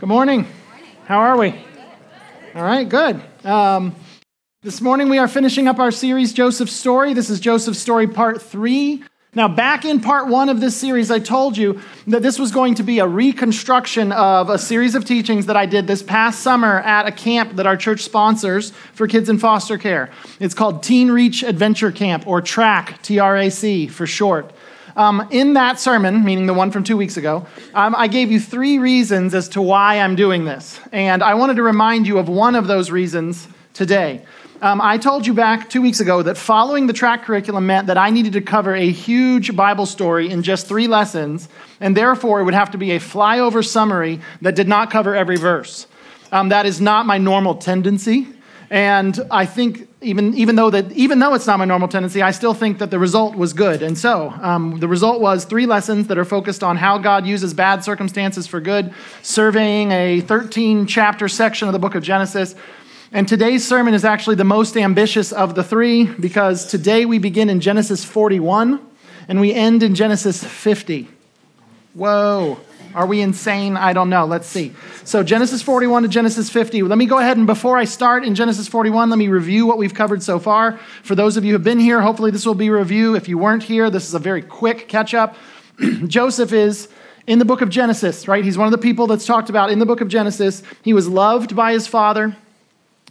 [0.00, 0.46] Good morning.
[1.04, 1.50] How are we?
[2.54, 3.20] All right, good.
[3.44, 3.94] Um,
[4.62, 7.12] this morning we are finishing up our series, Joseph's Story.
[7.12, 9.04] This is Joseph's Story Part 3.
[9.34, 12.76] Now, back in part one of this series, I told you that this was going
[12.76, 16.80] to be a reconstruction of a series of teachings that I did this past summer
[16.80, 20.08] at a camp that our church sponsors for kids in foster care.
[20.40, 24.50] It's called Teen Reach Adventure Camp, or TRAC, T R A C for short.
[25.00, 28.38] Um, in that sermon, meaning the one from two weeks ago, um, I gave you
[28.38, 30.78] three reasons as to why I'm doing this.
[30.92, 34.22] And I wanted to remind you of one of those reasons today.
[34.60, 37.96] Um, I told you back two weeks ago that following the TRAC curriculum meant that
[37.96, 41.48] I needed to cover a huge Bible story in just three lessons,
[41.80, 45.36] and therefore it would have to be a flyover summary that did not cover every
[45.38, 45.86] verse.
[46.30, 48.28] Um, that is not my normal tendency.
[48.68, 52.30] And I think even, even, though that, even though it's not my normal tendency, I
[52.30, 53.82] still think that the result was good.
[53.82, 57.52] And so um, the result was three lessons that are focused on how God uses
[57.52, 62.54] bad circumstances for good, surveying a 13 chapter section of the book of Genesis.
[63.12, 67.50] And today's sermon is actually the most ambitious of the three because today we begin
[67.50, 68.80] in Genesis 41
[69.28, 71.08] and we end in Genesis 50.
[71.92, 72.58] Whoa.
[72.94, 73.76] Are we insane?
[73.76, 74.24] I don't know.
[74.24, 74.72] Let's see.
[75.04, 76.82] So, Genesis 41 to Genesis 50.
[76.82, 79.78] Let me go ahead and before I start in Genesis 41, let me review what
[79.78, 80.78] we've covered so far.
[81.02, 83.14] For those of you who have been here, hopefully this will be a review.
[83.14, 85.36] If you weren't here, this is a very quick catch up.
[86.06, 86.88] Joseph is
[87.26, 88.44] in the book of Genesis, right?
[88.44, 90.62] He's one of the people that's talked about in the book of Genesis.
[90.82, 92.36] He was loved by his father,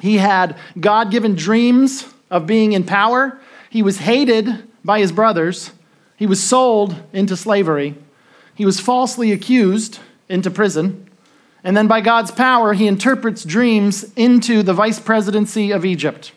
[0.01, 5.71] he had God given dreams of being in power, he was hated by his brothers,
[6.17, 7.95] he was sold into slavery.
[8.59, 11.09] He was falsely accused into prison.
[11.63, 16.33] And then, by God's power, he interprets dreams into the vice presidency of Egypt.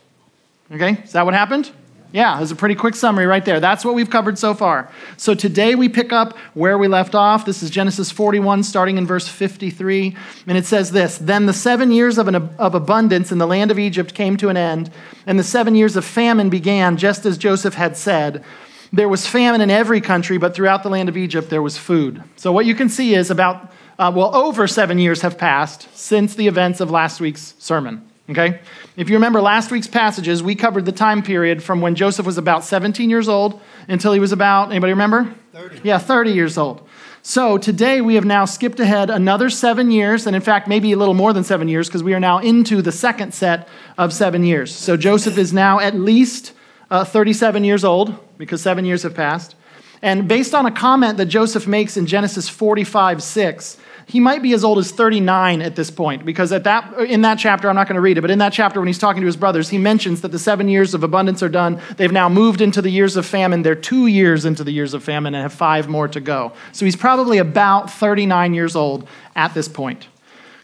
[0.70, 1.72] Okay, is that what happened?
[2.12, 3.58] Yeah, there's a pretty quick summary right there.
[3.58, 4.88] That's what we've covered so far.
[5.16, 7.44] So today we pick up where we left off.
[7.44, 10.16] This is Genesis 41, starting in verse 53.
[10.46, 13.72] And it says this Then the seven years of, an, of abundance in the land
[13.72, 14.92] of Egypt came to an end,
[15.26, 18.44] and the seven years of famine began, just as Joseph had said.
[18.92, 22.22] There was famine in every country, but throughout the land of Egypt there was food.
[22.36, 26.34] So, what you can see is about, uh, well, over seven years have passed since
[26.34, 28.06] the events of last week's sermon.
[28.30, 28.60] Okay?
[28.96, 32.38] If you remember last week's passages, we covered the time period from when Joseph was
[32.38, 35.34] about 17 years old until he was about, anybody remember?
[35.52, 35.80] 30.
[35.82, 36.86] Yeah, 30 years old.
[37.22, 40.96] So today we have now skipped ahead another seven years, and in fact, maybe a
[40.96, 44.44] little more than seven years, because we are now into the second set of seven
[44.44, 44.74] years.
[44.74, 46.52] So Joseph is now at least
[46.92, 49.56] uh, 37 years old, because seven years have passed.
[50.02, 54.52] And based on a comment that Joseph makes in Genesis 45 6, he might be
[54.52, 57.86] as old as 39 at this point, because at that, in that chapter, I'm not
[57.88, 59.78] going to read it, but in that chapter, when he's talking to his brothers, he
[59.78, 61.80] mentions that the seven years of abundance are done.
[61.96, 63.62] They've now moved into the years of famine.
[63.62, 66.52] They're two years into the years of famine and have five more to go.
[66.72, 70.08] So he's probably about 39 years old at this point.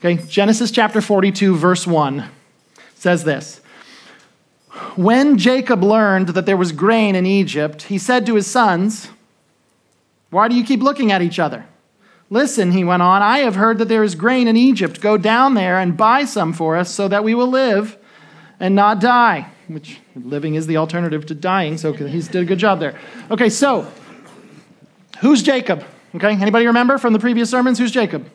[0.05, 2.29] Okay, Genesis chapter 42, verse 1
[2.97, 3.63] says this
[4.97, 9.09] when Jacob learned that there was grain in Egypt, he said to his sons,
[10.31, 11.67] Why do you keep looking at each other?
[12.31, 15.01] Listen, he went on, I have heard that there is grain in Egypt.
[15.01, 17.97] Go down there and buy some for us so that we will live
[18.61, 19.51] and not die.
[19.69, 22.99] Which living is the alternative to dying, so he's did a good job there.
[23.31, 23.91] Okay, so
[25.21, 25.85] who's Jacob?
[26.15, 27.79] Okay, anybody remember from the previous sermons?
[27.79, 28.29] Who's Jacob?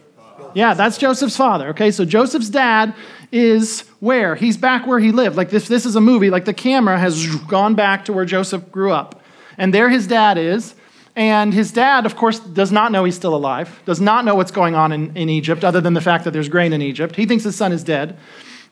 [0.53, 1.69] Yeah, that's Joseph's father.
[1.69, 2.93] Okay, so Joseph's dad
[3.33, 4.35] is where?
[4.35, 5.35] He's back where he lived.
[5.35, 8.71] Like this, this is a movie, like the camera has gone back to where Joseph
[8.71, 9.21] grew up.
[9.57, 10.75] And there his dad is.
[11.15, 14.51] And his dad, of course, does not know he's still alive, does not know what's
[14.51, 17.15] going on in, in Egypt, other than the fact that there's grain in Egypt.
[17.15, 18.17] He thinks his son is dead.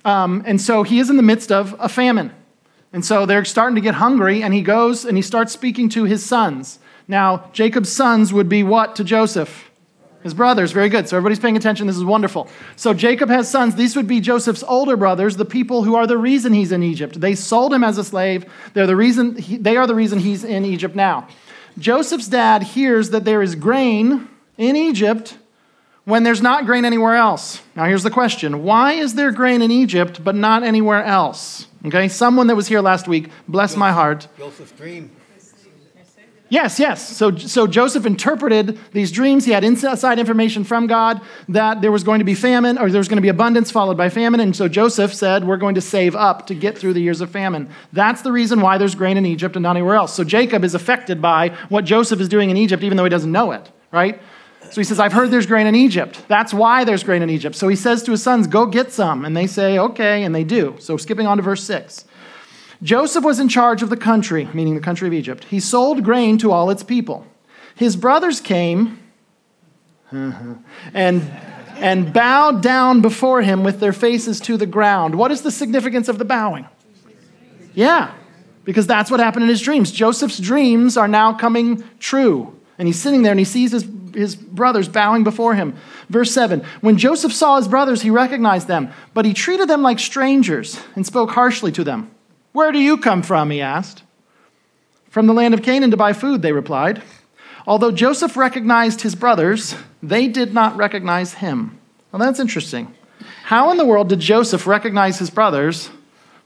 [0.05, 2.31] Um, and so he is in the midst of a famine.
[2.93, 6.03] And so they're starting to get hungry, and he goes and he starts speaking to
[6.03, 6.79] his sons.
[7.07, 9.70] Now, Jacob's sons would be what to Joseph?
[10.23, 11.09] His brothers, very good.
[11.09, 11.87] So everybody's paying attention.
[11.87, 12.47] This is wonderful.
[12.75, 13.75] So Jacob has sons.
[13.75, 17.19] These would be Joseph's older brothers, the people who are the reason he's in Egypt.
[17.19, 18.45] They sold him as a slave.
[18.73, 21.27] They're the reason he, they are the reason he's in Egypt now.
[21.77, 24.27] Joseph's dad hears that there is grain
[24.57, 25.37] in Egypt
[26.05, 27.61] when there's not grain anywhere else.
[27.75, 28.63] Now here's the question.
[28.63, 31.67] Why is there grain in Egypt but not anywhere else?
[31.85, 32.07] Okay?
[32.07, 34.27] Someone that was here last week, bless my heart.
[34.37, 35.09] Joseph's dream.
[36.51, 37.15] Yes, yes.
[37.15, 39.45] So, so Joseph interpreted these dreams.
[39.45, 42.99] He had inside information from God that there was going to be famine or there
[42.99, 44.41] was going to be abundance followed by famine.
[44.41, 47.31] And so Joseph said, We're going to save up to get through the years of
[47.31, 47.69] famine.
[47.93, 50.13] That's the reason why there's grain in Egypt and not anywhere else.
[50.13, 53.31] So Jacob is affected by what Joseph is doing in Egypt, even though he doesn't
[53.31, 54.21] know it, right?
[54.71, 56.21] So he says, I've heard there's grain in Egypt.
[56.27, 57.55] That's why there's grain in Egypt.
[57.55, 59.23] So he says to his sons, Go get some.
[59.23, 60.25] And they say, Okay.
[60.25, 60.75] And they do.
[60.79, 62.03] So skipping on to verse 6.
[62.83, 65.45] Joseph was in charge of the country, meaning the country of Egypt.
[65.45, 67.25] He sold grain to all its people.
[67.75, 68.99] His brothers came
[70.11, 71.31] and
[71.81, 75.15] and bowed down before him with their faces to the ground.
[75.15, 76.67] What is the significance of the bowing?
[77.73, 78.13] Yeah,
[78.63, 79.91] because that's what happened in his dreams.
[79.91, 82.55] Joseph's dreams are now coming true.
[82.77, 85.75] And he's sitting there and he sees his, his brothers bowing before him.
[86.09, 89.99] Verse 7 When Joseph saw his brothers, he recognized them, but he treated them like
[89.99, 92.11] strangers and spoke harshly to them.
[92.53, 93.49] Where do you come from?
[93.49, 94.03] he asked.
[95.09, 97.01] From the land of Canaan to buy food, they replied.
[97.67, 101.77] Although Joseph recognized his brothers, they did not recognize him.
[102.11, 102.93] Well, that's interesting.
[103.43, 105.89] How in the world did Joseph recognize his brothers,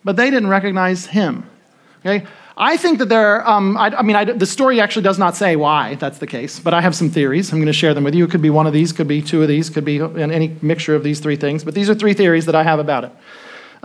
[0.03, 1.49] but they didn't recognize him?
[2.05, 2.25] Okay?
[2.57, 5.55] I think that there, um, I, I, mean, I, the story actually does not say
[5.55, 7.51] why that's the case, but I have some theories.
[7.51, 8.23] I'm going to share them with you.
[8.23, 10.95] It could be one of these, could be two of these, could be any mixture
[10.95, 13.11] of these three things, but these are three theories that I have about it.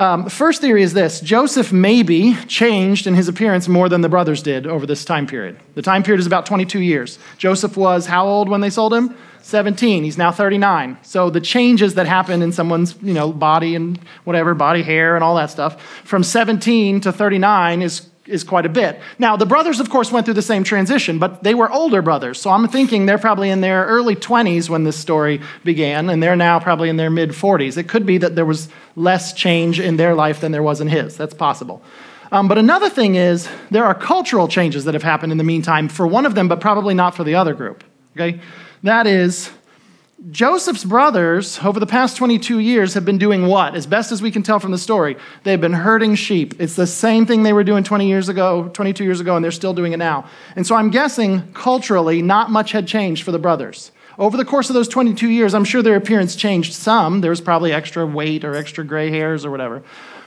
[0.01, 4.43] Um, first theory is this Joseph maybe changed in his appearance more than the brothers
[4.43, 5.61] did over this time period.
[5.75, 7.19] The time period is about 22 years.
[7.37, 9.15] Joseph was how old when they sold him?
[9.43, 10.03] 17.
[10.03, 10.97] He's now 39.
[11.03, 15.23] So the changes that happen in someone's, you know, body and whatever, body hair and
[15.23, 19.01] all that stuff, from 17 to 39 is is quite a bit.
[19.19, 22.41] Now, the brothers, of course, went through the same transition, but they were older brothers.
[22.41, 26.37] So I'm thinking they're probably in their early 20s when this story began, and they're
[26.37, 27.77] now probably in their mid 40s.
[27.77, 30.89] It could be that there was less change in their life than there was in
[30.89, 31.17] his.
[31.17, 31.83] That's possible.
[32.33, 35.89] Um, but another thing is, there are cultural changes that have happened in the meantime
[35.89, 37.83] for one of them, but probably not for the other group.
[38.17, 38.41] Okay?
[38.83, 39.51] That is,
[40.29, 43.75] Joseph's brothers, over the past 22 years, have been doing what?
[43.75, 46.61] As best as we can tell from the story, they've been herding sheep.
[46.61, 49.51] It's the same thing they were doing 20 years ago, 22 years ago, and they're
[49.51, 50.29] still doing it now.
[50.57, 53.93] And so I'm guessing culturally, not much had changed for the brothers.
[54.19, 57.23] Over the course of those 22 years, I'm sure their appearance changed some.
[57.23, 59.83] There was probably extra weight or extra gray hairs or whatever.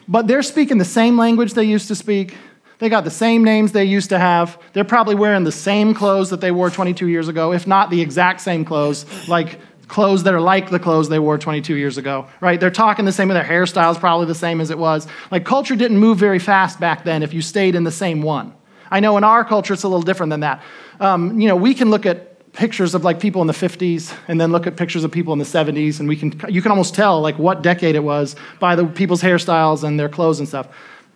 [0.08, 2.36] But they're speaking the same language they used to speak.
[2.80, 4.60] They got the same names they used to have.
[4.74, 8.02] They're probably wearing the same clothes that they wore 22 years ago, if not the
[8.02, 9.60] exact same clothes, like
[9.94, 12.60] clothes that are like the clothes they wore 22 years ago, right?
[12.60, 15.06] They're talking the same, their hairstyle's probably the same as it was.
[15.30, 18.56] Like culture didn't move very fast back then if you stayed in the same one.
[18.90, 20.64] I know in our culture it's a little different than that.
[21.00, 24.42] Um, you know, we can look at pictures of like people in the 50s and
[24.42, 26.96] then look at pictures of people in the 70s and we can you can almost
[26.96, 30.68] tell like what decade it was by the people's hairstyles and their clothes and stuff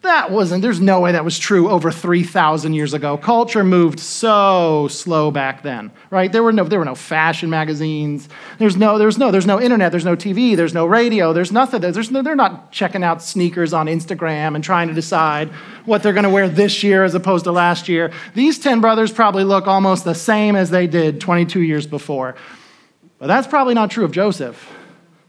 [0.02, 3.18] that wasn't, there's no way that was true over 3,000 years ago.
[3.18, 6.32] Culture moved so slow back then, right?
[6.32, 8.30] There were no, there were no fashion magazines.
[8.60, 11.82] There's no, there's no, there's no internet, there's no TV, there's no radio, there's nothing.
[11.82, 15.50] There's no, they're not checking out sneakers on Instagram and trying to decide
[15.86, 18.12] what they're going to wear this year as opposed to last year.
[18.36, 22.36] These 10 brothers probably look almost the same as they did 22 years before.
[23.18, 24.74] But that's probably not true of Joseph.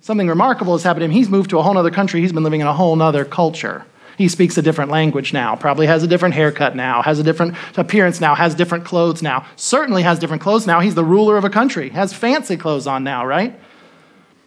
[0.03, 1.11] Something remarkable has happened to him.
[1.11, 2.21] He's moved to a whole other country.
[2.21, 3.85] He's been living in a whole other culture.
[4.19, 7.55] He speaks a different language now, probably has a different haircut now, has a different
[7.77, 10.81] appearance now, has different clothes now, certainly has different clothes now.
[10.81, 13.59] He's the ruler of a country, has fancy clothes on now, right?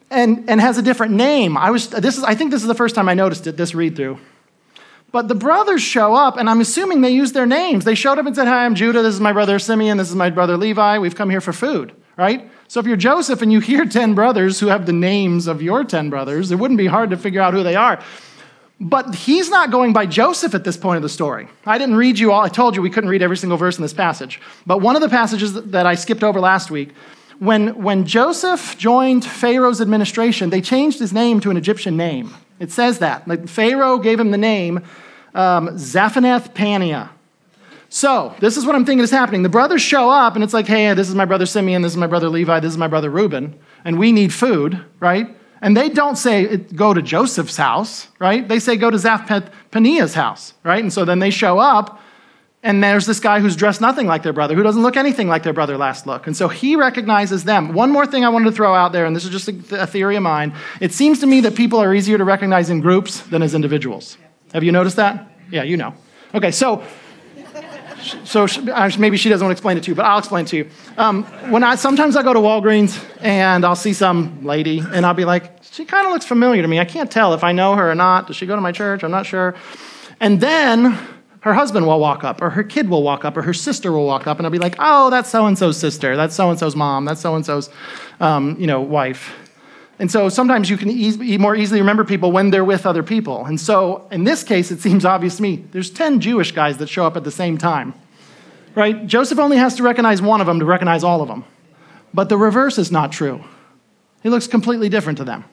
[0.10, 1.56] And, and has a different name.
[1.56, 3.74] I, was, this is, I think this is the first time I noticed it, this
[3.74, 4.20] read through.
[5.14, 7.86] But the brothers show up, and I'm assuming they use their names.
[7.86, 9.02] They showed up and said, Hi, I'm Judah.
[9.02, 9.98] This is my brother Simeon.
[9.98, 10.98] This is my brother Levi.
[11.00, 12.50] We've come here for food, right?
[12.68, 15.86] So if you're Joseph and you hear 10 brothers who have the names of your
[15.86, 18.02] 10 brothers, it wouldn't be hard to figure out who they are.
[18.84, 21.48] But he's not going by Joseph at this point of the story.
[21.68, 23.84] I didn't read you all, I told you we couldn't read every single verse in
[23.84, 24.42] this passage.
[24.66, 26.90] But one of the passages that I skipped over last week,
[27.38, 32.34] when, when Joseph joined Pharaoh's administration, they changed his name to an Egyptian name.
[32.60, 33.28] It says that.
[33.28, 34.78] Like Pharaoh gave him the name
[35.36, 37.10] um, Zaphenath Paneah.
[37.90, 39.44] So, this is what I'm thinking is happening.
[39.44, 41.98] The brothers show up, and it's like, hey, this is my brother Simeon, this is
[41.98, 45.36] my brother Levi, this is my brother Reuben, and we need food, right?
[45.62, 48.48] And they don't say go to Joseph's house, right?
[48.48, 50.82] They say go to Zaphnath house, right?
[50.82, 52.02] And so then they show up,
[52.64, 55.44] and there's this guy who's dressed nothing like their brother, who doesn't look anything like
[55.44, 56.28] their brother last look.
[56.28, 57.74] And so he recognizes them.
[57.74, 60.16] One more thing I wanted to throw out there, and this is just a theory
[60.16, 60.54] of mine.
[60.80, 64.18] It seems to me that people are easier to recognize in groups than as individuals.
[64.54, 65.32] Have you noticed that?
[65.52, 65.94] Yeah, you know.
[66.34, 66.84] Okay, so
[68.24, 68.48] so
[68.98, 70.70] maybe she doesn't want to explain it to you, but I'll explain to you.
[70.98, 75.14] Um, when I sometimes I go to Walgreens and I'll see some lady and I'll
[75.14, 76.80] be like, she kind of looks familiar to me.
[76.80, 78.28] I can't tell if I know her or not.
[78.28, 79.04] Does she go to my church?
[79.04, 79.56] I'm not sure.
[80.20, 80.98] And then
[81.42, 84.06] her husband will walk up, or her kid will walk up, or her sister will
[84.06, 86.16] walk up, and I'll be like, oh, that's so and so's sister.
[86.16, 87.06] That's so and so's mom.
[87.06, 87.70] That's so and so's,
[88.20, 89.34] you know, wife.
[90.02, 93.46] And so sometimes you can e- more easily remember people when they're with other people.
[93.46, 96.90] And so in this case, it seems obvious to me there's 10 Jewish guys that
[96.90, 97.94] show up at the same time.
[98.74, 99.06] Right?
[99.06, 101.46] Joseph only has to recognize one of them to recognize all of them.
[102.16, 103.44] But the reverse is not true.
[104.24, 105.46] He looks completely different to them.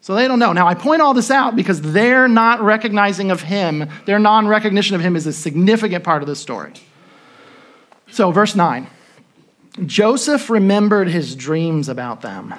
[0.00, 0.54] So they don't know.
[0.54, 4.96] Now, I point all this out because their not recognizing of him, their non recognition
[4.96, 6.72] of him, is a significant part of this story.
[8.10, 8.86] So, verse 9
[9.84, 12.54] Joseph remembered his dreams about them.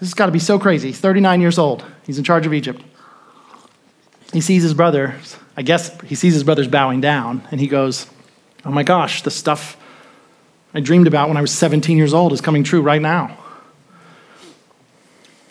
[0.00, 0.88] This has got to be so crazy.
[0.88, 1.84] He's 39 years old.
[2.06, 2.82] He's in charge of Egypt.
[4.32, 5.14] He sees his brother,
[5.56, 8.06] I guess he sees his brothers bowing down, and he goes,
[8.64, 9.76] Oh my gosh, the stuff
[10.72, 13.36] I dreamed about when I was 17 years old is coming true right now.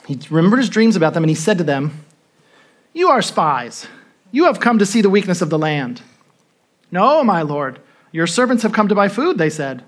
[0.08, 2.04] He remembered his dreams about them, and he said to them,
[2.92, 3.86] You are spies.
[4.32, 6.02] You have come to see the weakness of the land.
[6.92, 7.80] No, my lord.
[8.12, 9.84] Your servants have come to buy food, they said.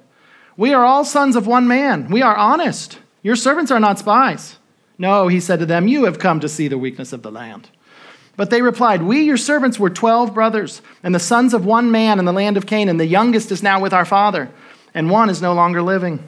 [0.55, 2.09] We are all sons of one man.
[2.09, 2.99] We are honest.
[3.23, 4.57] Your servants are not spies.
[4.97, 7.69] No, he said to them, You have come to see the weakness of the land.
[8.37, 12.19] But they replied, We, your servants, were twelve brothers, and the sons of one man
[12.19, 12.97] in the land of Canaan.
[12.97, 14.49] The youngest is now with our father,
[14.93, 16.27] and one is no longer living.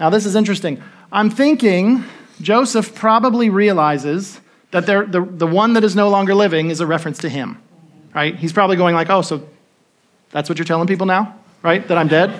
[0.00, 0.82] Now, this is interesting.
[1.12, 2.04] I'm thinking
[2.40, 4.40] Joseph probably realizes
[4.72, 7.62] that the, the one that is no longer living is a reference to him,
[8.12, 8.34] right?
[8.34, 9.48] He's probably going like, Oh, so
[10.30, 11.86] that's what you're telling people now, right?
[11.86, 12.30] That I'm dead?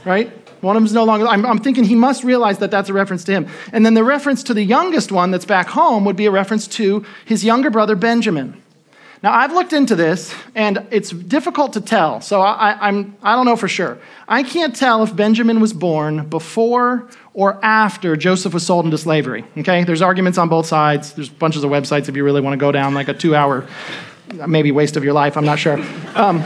[0.04, 0.45] right?
[0.66, 2.92] One of them is no longer, I'm, I'm, thinking he must realize that that's a
[2.92, 3.48] reference to him.
[3.72, 6.66] And then the reference to the youngest one that's back home would be a reference
[6.68, 8.60] to his younger brother Benjamin.
[9.22, 13.46] Now, I've looked into this, and it's difficult to tell, so I, I'm, I don't
[13.46, 13.98] know for sure.
[14.28, 19.44] I can't tell if Benjamin was born before or after Joseph was sold into slavery.
[19.56, 19.84] Okay?
[19.84, 21.12] There's arguments on both sides.
[21.14, 23.66] There's bunches of websites if you really want to go down like a two hour,
[24.46, 25.82] maybe waste of your life, I'm not sure.
[26.14, 26.42] Um,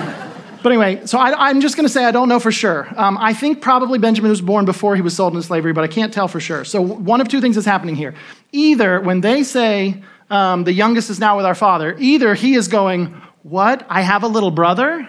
[0.62, 2.88] but anyway, so I, am just going to say I don't know for sure.
[2.96, 5.86] Um, I think probably Benjamin was born before he was sold into slavery, but I
[5.86, 6.64] can't tell for sure.
[6.64, 8.14] So one of two things is happening here.
[8.52, 12.68] Either when they say um, the youngest is now with our father, either he is
[12.68, 13.06] going,
[13.42, 13.86] What?
[13.88, 15.08] I have a little brother?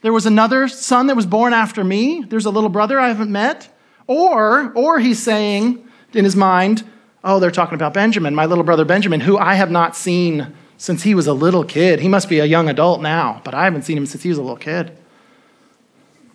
[0.00, 2.22] There was another son that was born after me.
[2.22, 3.68] There's a little brother I haven't met.
[4.06, 6.88] Or, or he's saying in his mind,
[7.24, 11.02] Oh, they're talking about Benjamin, my little brother Benjamin, who I have not seen since
[11.02, 12.00] he was a little kid.
[12.00, 14.38] He must be a young adult now, but I haven't seen him since he was
[14.38, 14.96] a little kid.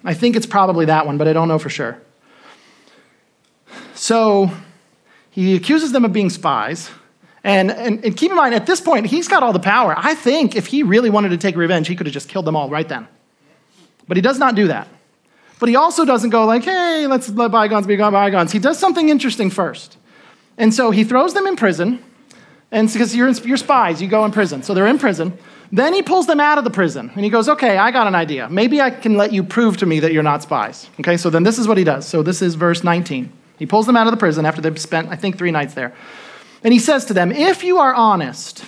[0.04, 2.00] I think it's probably that one, but I don't know for sure.
[3.96, 4.52] So
[5.32, 6.92] he accuses them of being spies.
[7.46, 9.94] And, and, and, keep in mind, at this point, he's got all the power.
[9.98, 12.56] I think if he really wanted to take revenge, he could have just killed them
[12.56, 13.08] all right then.
[14.08, 14.88] But he does not do that.
[15.60, 18.52] But he also doesn't go like, hey, let's let bygones be bygones.
[18.52, 19.98] He does something interesting first.
[20.58, 22.04] And so he throws them in prison
[22.74, 24.64] and because you're, you're spies, you go in prison.
[24.64, 25.38] So they're in prison.
[25.72, 28.16] Then he pulls them out of the prison and he goes, Okay, I got an
[28.16, 28.50] idea.
[28.50, 30.90] Maybe I can let you prove to me that you're not spies.
[31.00, 32.08] Okay, so then this is what he does.
[32.08, 33.32] So this is verse 19.
[33.60, 35.94] He pulls them out of the prison after they've spent, I think, three nights there.
[36.64, 38.66] And he says to them, If you are honest,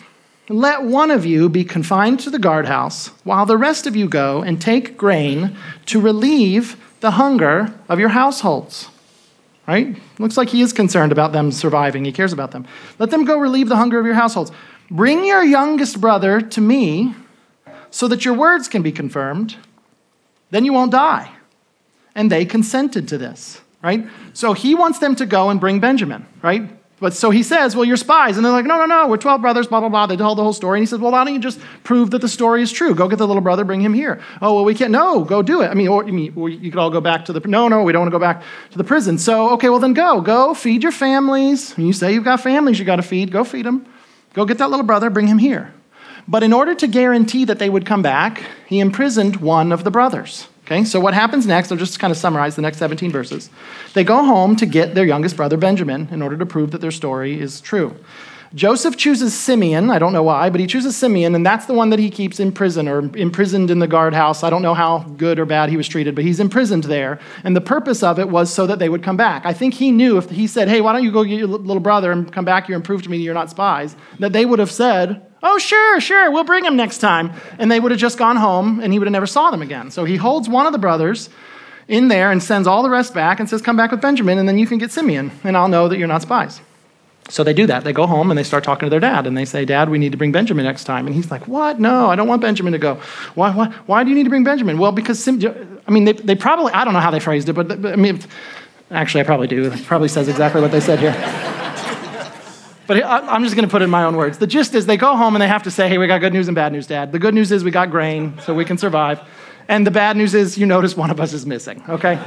[0.50, 4.44] let one of you be confined to the guardhouse, while the rest of you go
[4.44, 5.58] and take grain
[5.88, 8.90] to relieve the hunger of your households
[9.68, 9.98] right?
[10.20, 12.06] Looks like he is concerned about them surviving.
[12.06, 12.66] He cares about them.
[13.00, 14.52] Let them go relieve the hunger of your households.
[14.92, 17.16] Bring your youngest brother to me
[17.90, 19.56] so that your words can be confirmed.
[20.52, 21.32] Then you won't die.
[22.14, 24.08] And they consented to this, right?
[24.34, 26.70] So he wants them to go and bring Benjamin, right?
[27.06, 28.36] But so he says, Well, you're spies.
[28.36, 30.08] And they're like, No, no, no, we're 12 brothers, blah, blah, blah.
[30.08, 30.80] They tell the whole story.
[30.80, 32.96] And he says, Well, why don't you just prove that the story is true?
[32.96, 34.20] Go get the little brother, bring him here.
[34.42, 34.90] Oh, well, we can't.
[34.90, 35.68] No, go do it.
[35.68, 37.48] I mean, or, you, or you could all go back to the.
[37.48, 39.20] No, no, we don't want to go back to the prison.
[39.20, 40.20] So, okay, well, then go.
[40.20, 41.78] Go feed your families.
[41.78, 43.86] you say you've got families you got to feed, go feed them.
[44.34, 45.76] Go get that little brother, bring him here.
[46.28, 49.92] But in order to guarantee that they would come back, he imprisoned one of the
[49.92, 50.48] brothers.
[50.66, 53.52] Okay, so what happens next, I'll just kind of summarize the next 17 verses.
[53.94, 56.90] They go home to get their youngest brother Benjamin in order to prove that their
[56.90, 57.96] story is true.
[58.56, 59.92] Joseph chooses Simeon.
[59.92, 62.40] I don't know why, but he chooses Simeon, and that's the one that he keeps
[62.40, 64.44] in prison or imprisoned in the guardhouse.
[64.44, 67.20] I don't know how good or bad he was treated, but he's imprisoned there.
[67.44, 69.46] And the purpose of it was so that they would come back.
[69.46, 71.82] I think he knew if he said, Hey, why don't you go get your little
[71.82, 74.60] brother and come back here and prove to me you're not spies, that they would
[74.60, 77.32] have said, Oh, sure, sure, we'll bring him next time.
[77.60, 79.92] And they would have just gone home and he would have never saw them again.
[79.92, 81.30] So he holds one of the brothers
[81.88, 84.50] in there and sends all the rest back and says, Come back with Benjamin, and
[84.50, 86.62] then you can get Simeon, and I'll know that you're not spies.
[87.30, 87.84] So they do that.
[87.84, 90.00] They go home and they start talking to their dad, and they say, Dad, we
[90.00, 91.06] need to bring Benjamin next time.
[91.06, 91.80] And he's like, What?
[91.80, 92.96] No, I don't want Benjamin to go.
[93.36, 94.80] Why, why, why do you need to bring Benjamin?
[94.80, 97.54] Well, because, Sim- I mean, they, they probably, I don't know how they phrased it,
[97.54, 98.20] but, but I mean,
[98.90, 99.72] actually, I probably do.
[99.72, 101.62] It probably says exactly what they said here.
[102.88, 104.38] But I'm just going to put it in my own words.
[104.38, 106.34] The gist is they go home and they have to say, hey, we got good
[106.34, 107.12] news and bad news, Dad.
[107.12, 109.20] The good news is we got grain, so we can survive.
[109.68, 112.20] And the bad news is you notice one of us is missing, okay?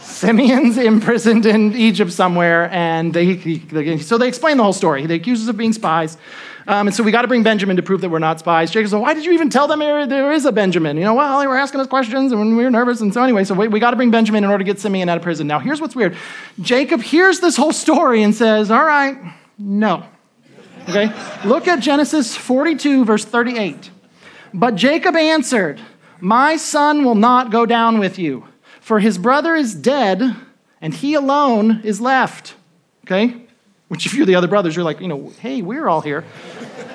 [0.00, 5.06] Simeon's imprisoned in Egypt somewhere, and they, he, so they explain the whole story.
[5.06, 6.18] They accuse us of being spies.
[6.68, 8.70] Um, and so we got to bring Benjamin to prove that we're not spies.
[8.70, 10.98] Jacob said, Why did you even tell them there is a Benjamin?
[10.98, 13.00] You know, well, they were asking us questions and we were nervous.
[13.00, 15.08] And so, anyway, so we, we got to bring Benjamin in order to get Simeon
[15.08, 15.46] out of prison.
[15.46, 16.14] Now, here's what's weird
[16.60, 19.16] Jacob hears this whole story and says, All right,
[19.56, 20.04] no.
[20.90, 21.10] Okay?
[21.46, 23.90] Look at Genesis 42, verse 38.
[24.52, 25.80] But Jacob answered,
[26.20, 28.46] My son will not go down with you,
[28.82, 30.36] for his brother is dead
[30.82, 32.56] and he alone is left.
[33.06, 33.47] Okay?
[33.88, 36.24] Which, if you're the other brothers, you're like, you know, hey, we're all here.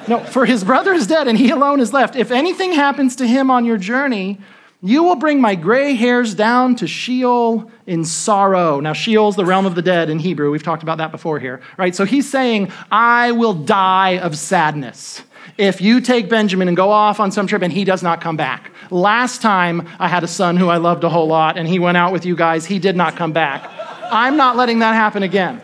[0.08, 2.16] no, for his brother is dead and he alone is left.
[2.16, 4.40] If anything happens to him on your journey,
[4.82, 8.80] you will bring my gray hairs down to Sheol in sorrow.
[8.80, 10.52] Now, Sheol's the realm of the dead in Hebrew.
[10.52, 11.96] We've talked about that before here, right?
[11.96, 15.24] So he's saying, I will die of sadness
[15.58, 18.38] if you take Benjamin and go off on some trip and he does not come
[18.38, 18.72] back.
[18.90, 21.98] Last time I had a son who I loved a whole lot and he went
[21.98, 23.70] out with you guys, he did not come back.
[24.12, 25.62] I'm not letting that happen again.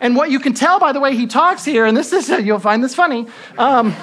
[0.00, 2.58] And what you can tell by the way he talks here, and this is, you'll
[2.58, 3.26] find this funny.
[3.58, 3.94] Um,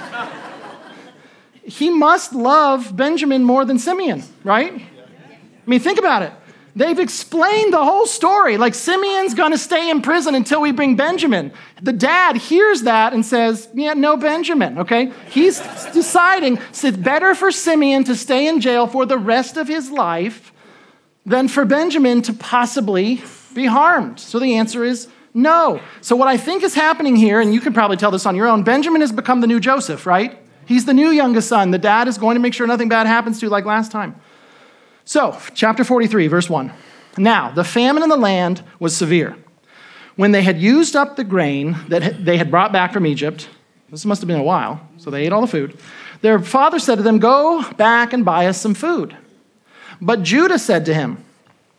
[1.63, 4.73] he must love Benjamin more than Simeon, right?
[4.73, 6.33] I mean, think about it.
[6.75, 8.57] They've explained the whole story.
[8.57, 11.51] Like, Simeon's gonna stay in prison until we bring Benjamin.
[11.81, 15.11] The dad hears that and says, Yeah, no Benjamin, okay?
[15.29, 15.59] He's
[15.91, 20.53] deciding it's better for Simeon to stay in jail for the rest of his life
[21.25, 23.21] than for Benjamin to possibly
[23.53, 24.19] be harmed.
[24.19, 25.81] So the answer is no.
[26.01, 28.47] So, what I think is happening here, and you can probably tell this on your
[28.47, 30.37] own, Benjamin has become the new Joseph, right?
[30.65, 31.71] He's the new youngest son.
[31.71, 34.15] The dad is going to make sure nothing bad happens to, like last time.
[35.05, 36.71] So, chapter 43, verse 1.
[37.17, 39.35] Now, the famine in the land was severe.
[40.15, 43.49] When they had used up the grain that they had brought back from Egypt,
[43.89, 45.77] this must have been a while, so they ate all the food.
[46.21, 49.17] Their father said to them, Go back and buy us some food.
[49.99, 51.23] But Judah said to him,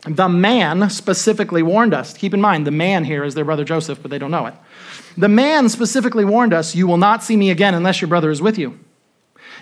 [0.04, 2.12] The man specifically warned us.
[2.14, 4.54] Keep in mind, the man here is their brother Joseph, but they don't know it.
[5.16, 8.42] The man specifically warned us, You will not see me again unless your brother is
[8.42, 8.78] with you.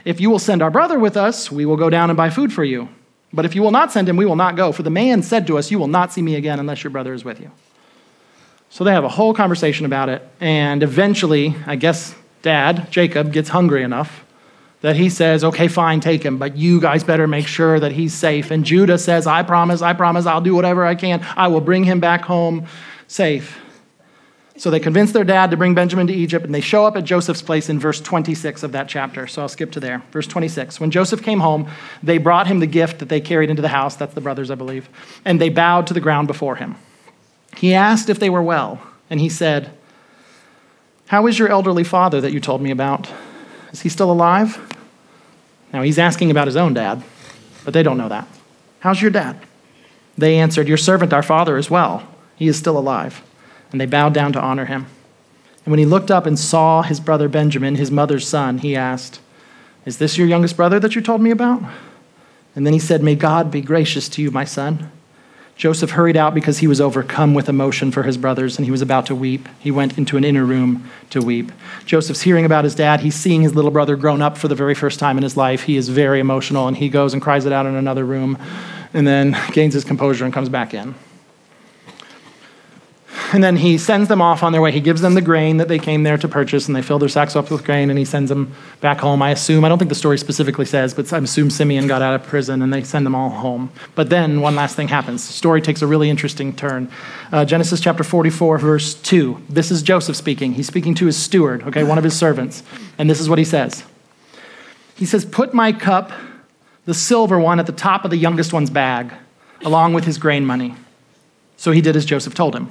[0.04, 2.52] If you will send our brother with us, we will go down and buy food
[2.52, 2.88] for you.
[3.32, 4.72] But if you will not send him, we will not go.
[4.72, 7.12] For the man said to us, You will not see me again unless your brother
[7.12, 7.50] is with you.
[8.70, 10.26] So they have a whole conversation about it.
[10.40, 14.24] And eventually, I guess dad, Jacob, gets hungry enough
[14.82, 18.14] that he says, Okay, fine, take him, but you guys better make sure that he's
[18.14, 18.50] safe.
[18.50, 21.24] And Judah says, I promise, I promise, I'll do whatever I can.
[21.36, 22.66] I will bring him back home
[23.06, 23.58] safe.
[24.60, 27.04] So they convince their dad to bring Benjamin to Egypt, and they show up at
[27.04, 29.26] Joseph's place in verse 26 of that chapter.
[29.26, 30.02] So I'll skip to there.
[30.12, 30.78] Verse 26.
[30.78, 31.70] When Joseph came home,
[32.02, 33.96] they brought him the gift that they carried into the house.
[33.96, 34.90] That's the brothers, I believe.
[35.24, 36.76] And they bowed to the ground before him.
[37.56, 39.72] He asked if they were well, and he said,
[41.06, 43.10] How is your elderly father that you told me about?
[43.72, 44.69] Is he still alive?
[45.72, 47.02] Now he's asking about his own dad,
[47.64, 48.26] but they don't know that.
[48.80, 49.38] How's your dad?
[50.16, 52.06] They answered, Your servant, our father, is well.
[52.36, 53.22] He is still alive
[53.72, 54.86] and they bowed down to honor him.
[55.64, 59.20] And when he looked up and saw his brother Benjamin, his mother's son, he asked,
[59.84, 61.62] Is this your youngest brother that you told me about?
[62.54, 64.90] And then he said, May God be gracious to you, my son.
[65.60, 68.80] Joseph hurried out because he was overcome with emotion for his brothers and he was
[68.80, 69.46] about to weep.
[69.58, 71.52] He went into an inner room to weep.
[71.84, 73.00] Joseph's hearing about his dad.
[73.00, 75.64] He's seeing his little brother grown up for the very first time in his life.
[75.64, 78.38] He is very emotional and he goes and cries it out in another room
[78.94, 80.94] and then gains his composure and comes back in.
[83.32, 84.72] And then he sends them off on their way.
[84.72, 87.08] He gives them the grain that they came there to purchase, and they fill their
[87.08, 89.22] sacks up with grain, and he sends them back home.
[89.22, 92.14] I assume, I don't think the story specifically says, but I assume Simeon got out
[92.14, 93.70] of prison, and they send them all home.
[93.94, 95.26] But then one last thing happens.
[95.26, 96.90] The story takes a really interesting turn.
[97.30, 99.42] Uh, Genesis chapter 44, verse 2.
[99.48, 100.54] This is Joseph speaking.
[100.54, 102.62] He's speaking to his steward, okay, one of his servants.
[102.98, 103.84] And this is what he says
[104.96, 106.10] He says, Put my cup,
[106.84, 109.12] the silver one, at the top of the youngest one's bag,
[109.64, 110.74] along with his grain money.
[111.56, 112.70] So he did as Joseph told him.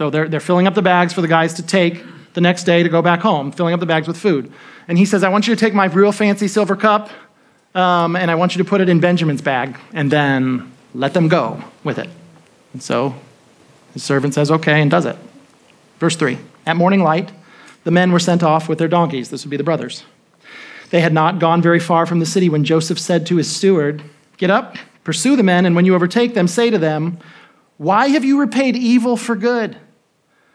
[0.00, 2.82] So they're, they're filling up the bags for the guys to take the next day
[2.82, 4.50] to go back home, filling up the bags with food.
[4.88, 7.10] And he says, I want you to take my real fancy silver cup
[7.74, 11.28] um, and I want you to put it in Benjamin's bag and then let them
[11.28, 12.08] go with it.
[12.72, 13.14] And so
[13.92, 15.18] his servant says, okay, and does it.
[15.98, 17.30] Verse 3 At morning light,
[17.84, 19.28] the men were sent off with their donkeys.
[19.28, 20.04] This would be the brothers.
[20.88, 24.02] They had not gone very far from the city when Joseph said to his steward,
[24.38, 27.18] Get up, pursue the men, and when you overtake them, say to them,
[27.76, 29.76] Why have you repaid evil for good?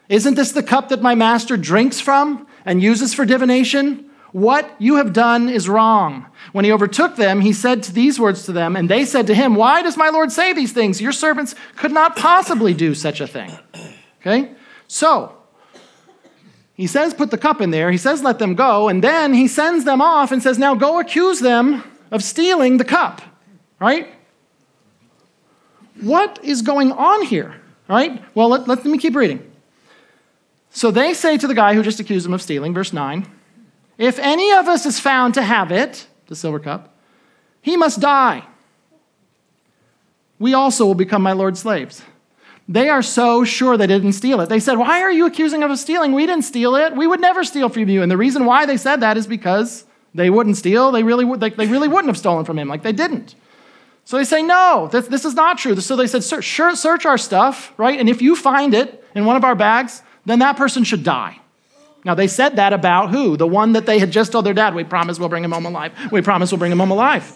[0.08, 4.10] Isn't this the cup that my master drinks from and uses for divination?
[4.32, 6.26] What you have done is wrong.
[6.52, 9.54] When he overtook them, he said these words to them, and they said to him,
[9.54, 11.00] Why does my Lord say these things?
[11.00, 13.50] Your servants could not possibly do such a thing.
[14.20, 14.52] Okay?
[14.88, 15.36] So,
[16.74, 17.90] he says, Put the cup in there.
[17.90, 18.88] He says, Let them go.
[18.88, 22.84] And then he sends them off and says, Now go accuse them of stealing the
[22.84, 23.22] cup.
[23.80, 24.08] Right?
[26.00, 27.60] What is going on here?
[27.88, 28.22] Right?
[28.34, 29.50] Well, let, let me keep reading.
[30.76, 33.26] So they say to the guy who just accused him of stealing, verse 9,
[33.96, 36.94] if any of us is found to have it, the silver cup,
[37.62, 38.44] he must die.
[40.38, 42.02] We also will become my Lord's slaves.
[42.68, 44.50] They are so sure they didn't steal it.
[44.50, 46.12] They said, Why are you accusing us of stealing?
[46.12, 46.94] We didn't steal it.
[46.94, 48.02] We would never steal from you.
[48.02, 50.92] And the reason why they said that is because they wouldn't steal.
[50.92, 53.34] They really, would, they, they really wouldn't have stolen from him, like they didn't.
[54.04, 55.74] So they say, no, this, this is not true.
[55.80, 57.98] So they said, search, search our stuff, right?
[57.98, 61.38] And if you find it in one of our bags, then that person should die.
[62.04, 63.36] Now, they said that about who?
[63.36, 65.66] The one that they had just told their dad, we promise we'll bring him home
[65.66, 65.92] alive.
[66.12, 67.32] We promise we'll bring him home alive.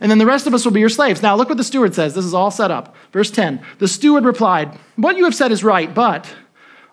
[0.00, 1.22] And then the rest of us will be your slaves.
[1.22, 2.14] Now, look what the steward says.
[2.14, 2.94] This is all set up.
[3.12, 6.32] Verse 10 The steward replied, What you have said is right, but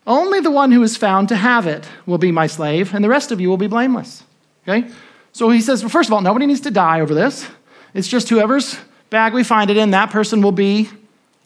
[0.07, 3.09] only the one who is found to have it will be my slave, and the
[3.09, 4.23] rest of you will be blameless.
[4.67, 4.89] Okay?
[5.33, 7.47] So he says, well, first of all, nobody needs to die over this.
[7.93, 8.77] It's just whoever's
[9.09, 10.89] bag we find it in, that person will be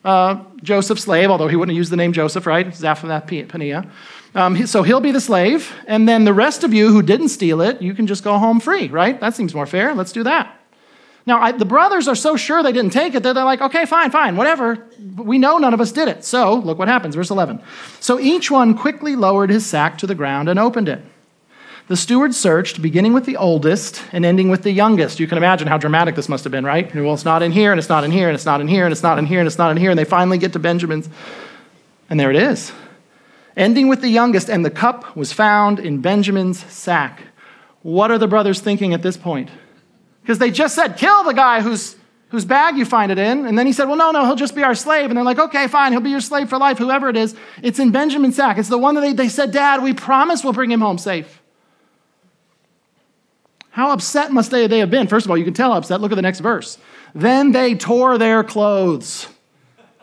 [0.03, 2.67] uh, Joseph's slave, although he wouldn't use the name Joseph, right?
[2.67, 3.89] Zaphenath Paneah.
[4.33, 7.61] Um, so he'll be the slave, and then the rest of you who didn't steal
[7.61, 9.19] it, you can just go home free, right?
[9.19, 9.93] That seems more fair.
[9.93, 10.57] Let's do that.
[11.25, 13.85] Now, I, the brothers are so sure they didn't take it that they're like, okay,
[13.85, 14.87] fine, fine, whatever.
[15.17, 16.23] We know none of us did it.
[16.25, 17.61] So look what happens, verse 11.
[17.99, 21.01] So each one quickly lowered his sack to the ground and opened it.
[21.91, 25.19] The steward searched, beginning with the oldest and ending with the youngest.
[25.19, 26.95] You can imagine how dramatic this must have been, right?
[26.95, 28.85] Well, it's not in here, and it's not in here, and it's not in here,
[28.85, 29.89] and it's not in here, and it's not in here.
[29.89, 31.09] And they finally get to Benjamin's,
[32.09, 32.71] and there it is.
[33.57, 37.23] Ending with the youngest, and the cup was found in Benjamin's sack.
[37.81, 39.49] What are the brothers thinking at this point?
[40.21, 41.97] Because they just said, kill the guy whose,
[42.29, 43.45] whose bag you find it in.
[43.45, 45.09] And then he said, well, no, no, he'll just be our slave.
[45.09, 47.35] And they're like, okay, fine, he'll be your slave for life, whoever it is.
[47.61, 48.57] It's in Benjamin's sack.
[48.57, 51.40] It's the one that they, they said, Dad, we promise we'll bring him home safe.
[53.71, 55.07] How upset must they, they have been?
[55.07, 56.01] First of all, you can tell upset.
[56.01, 56.77] Look at the next verse.
[57.15, 59.27] Then they tore their clothes,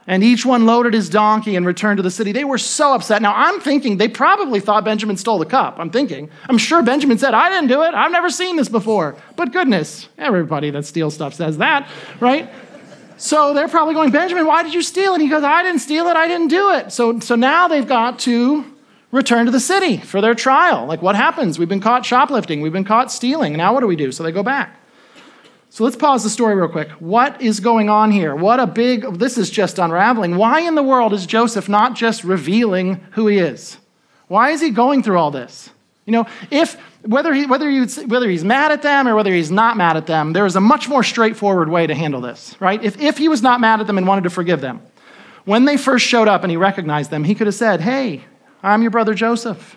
[0.06, 2.32] and each one loaded his donkey and returned to the city.
[2.32, 3.20] They were so upset.
[3.20, 5.78] Now, I'm thinking they probably thought Benjamin stole the cup.
[5.78, 6.30] I'm thinking.
[6.48, 7.94] I'm sure Benjamin said, I didn't do it.
[7.94, 9.16] I've never seen this before.
[9.36, 12.50] But goodness, everybody that steals stuff says that, right?
[13.18, 15.16] So they're probably going, Benjamin, why did you steal it?
[15.16, 16.16] And he goes, I didn't steal it.
[16.16, 16.92] I didn't do it.
[16.92, 18.64] So, so now they've got to
[19.10, 20.86] return to the city for their trial.
[20.86, 21.58] Like, what happens?
[21.58, 23.54] We've been caught shoplifting, we've been caught stealing.
[23.54, 24.12] Now, what do we do?
[24.12, 24.76] So they go back.
[25.70, 26.88] So let's pause the story real quick.
[26.92, 28.34] What is going on here?
[28.34, 30.36] What a big, this is just unraveling.
[30.36, 33.76] Why in the world is Joseph not just revealing who he is?
[34.28, 35.70] Why is he going through all this?
[36.06, 39.50] You know, if whether, he, whether, he, whether he's mad at them or whether he's
[39.50, 42.82] not mad at them, there is a much more straightforward way to handle this, right?
[42.82, 44.80] If, if he was not mad at them and wanted to forgive them,
[45.44, 48.24] when they first showed up and he recognized them, he could have said, Hey,
[48.62, 49.76] I'm your brother Joseph.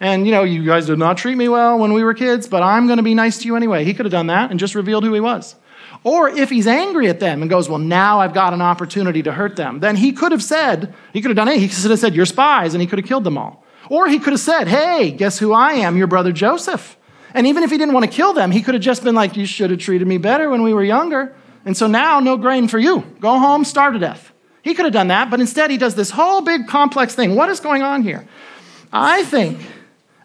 [0.00, 2.62] And, you know, you guys did not treat me well when we were kids, but
[2.62, 3.84] I'm going to be nice to you anyway.
[3.84, 5.56] He could have done that and just revealed who he was.
[6.04, 9.32] Or if he's angry at them and goes, Well, now I've got an opportunity to
[9.32, 11.58] hurt them, then he could have said, He could have done it.
[11.58, 13.64] He could have said, You're spies, and he could have killed them all.
[13.90, 15.96] Or he could have said, Hey, guess who I am?
[15.96, 16.96] Your brother Joseph.
[17.34, 19.36] And even if he didn't want to kill them, he could have just been like,
[19.36, 21.34] You should have treated me better when we were younger.
[21.64, 23.00] And so now, no grain for you.
[23.18, 24.32] Go home, starve to death.
[24.68, 27.34] He could have done that, but instead he does this whole big complex thing.
[27.34, 28.28] What is going on here?
[28.92, 29.58] I think,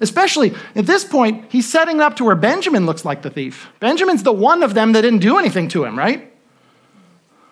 [0.01, 3.69] especially at this point, he's setting up to where Benjamin looks like the thief.
[3.79, 6.29] Benjamin's the one of them that didn't do anything to him, right?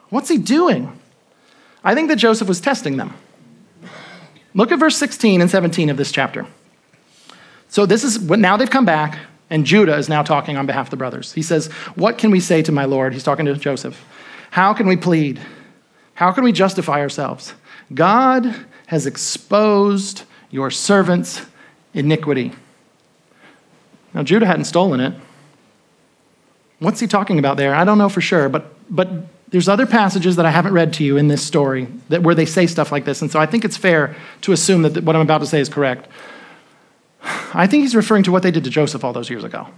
[0.10, 1.00] What's he doing?
[1.82, 3.14] I think that Joseph was testing them.
[4.54, 6.46] Look at verse 16 and 17 of this chapter.
[7.70, 9.18] So this is now they've come back,
[9.50, 11.32] and Judah is now talking on behalf of the brothers.
[11.32, 13.14] He says, What can we say to my Lord?
[13.14, 14.06] He's talking to Joseph.
[14.50, 15.40] How can we plead?
[16.22, 17.56] How can we justify ourselves?
[17.92, 21.42] God has exposed your servant's
[21.96, 22.52] iniquity.
[24.14, 25.16] Now, Judah hadn't stolen it.
[26.78, 27.74] What's he talking about there?
[27.74, 29.10] I don't know for sure, but, but
[29.50, 32.46] there's other passages that I haven't read to you in this story that, where they
[32.46, 35.24] say stuff like this, and so I think it's fair to assume that what I'm
[35.24, 36.08] about to say is correct.
[37.52, 39.70] I think he's referring to what they did to Joseph all those years ago.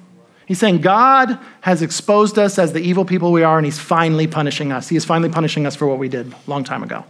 [0.45, 4.27] He's saying God has exposed us as the evil people we are, and He's finally
[4.27, 4.89] punishing us.
[4.89, 7.05] He is finally punishing us for what we did a long time ago.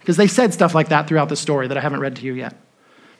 [0.00, 2.34] Because they said stuff like that throughout the story that I haven't read to you
[2.34, 2.54] yet.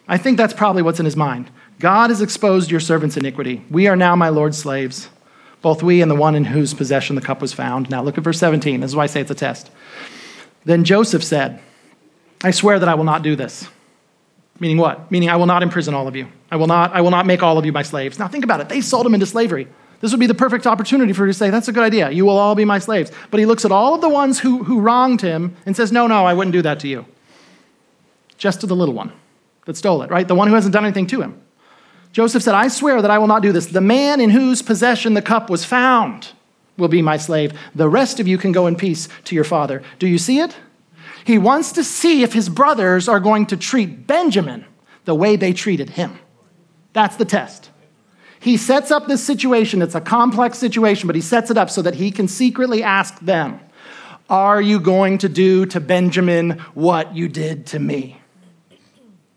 [0.06, 1.50] I think that's probably what's in his mind.
[1.78, 3.64] God has exposed your servant's iniquity.
[3.70, 5.08] We are now my Lord's slaves,
[5.62, 7.88] both we and the one in whose possession the cup was found.
[7.88, 8.80] Now look at verse 17.
[8.80, 9.70] This is why I say it's a test.
[10.64, 11.60] Then Joseph said,
[12.42, 13.68] I swear that I will not do this.
[14.60, 15.10] Meaning what?
[15.10, 16.28] Meaning I will not imprison all of you.
[16.50, 18.18] I will not, I will not make all of you my slaves.
[18.18, 18.68] Now think about it.
[18.68, 19.66] They sold him into slavery.
[20.00, 22.10] This would be the perfect opportunity for him to say, That's a good idea.
[22.10, 23.10] You will all be my slaves.
[23.30, 26.06] But he looks at all of the ones who, who wronged him and says, No,
[26.06, 27.06] no, I wouldn't do that to you.
[28.36, 29.12] Just to the little one
[29.64, 30.28] that stole it, right?
[30.28, 31.40] The one who hasn't done anything to him.
[32.12, 33.66] Joseph said, I swear that I will not do this.
[33.66, 36.32] The man in whose possession the cup was found
[36.76, 37.58] will be my slave.
[37.74, 39.82] The rest of you can go in peace to your father.
[39.98, 40.56] Do you see it?
[41.24, 44.66] He wants to see if his brothers are going to treat Benjamin
[45.04, 46.18] the way they treated him.
[46.92, 47.70] That's the test.
[48.40, 49.80] He sets up this situation.
[49.80, 53.18] It's a complex situation, but he sets it up so that he can secretly ask
[53.20, 53.58] them,
[54.28, 58.20] Are you going to do to Benjamin what you did to me?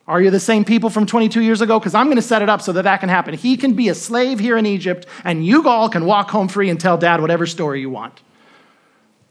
[0.07, 1.79] Are you the same people from 22 years ago?
[1.79, 3.33] Because I'm going to set it up so that that can happen.
[3.33, 6.69] He can be a slave here in Egypt, and you all can walk home free
[6.69, 8.21] and tell dad whatever story you want.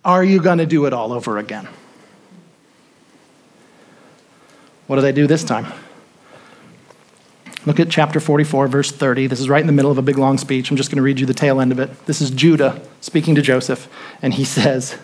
[0.05, 1.67] Are you going to do it all over again?
[4.87, 5.67] What do they do this time?
[7.67, 9.27] Look at chapter 44, verse 30.
[9.27, 10.71] This is right in the middle of a big long speech.
[10.71, 12.07] I'm just going to read you the tail end of it.
[12.07, 13.89] This is Judah speaking to Joseph,
[14.23, 14.97] and he says,